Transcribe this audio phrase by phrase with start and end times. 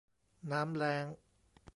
[0.51, 1.05] น้ำแล้ง